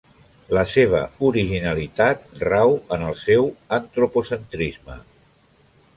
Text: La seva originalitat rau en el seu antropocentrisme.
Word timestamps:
La 0.57 0.61
seva 0.69 1.01
originalitat 1.27 2.25
rau 2.49 2.73
en 2.97 3.07
el 3.11 3.15
seu 3.27 3.47
antropocentrisme. 3.81 4.99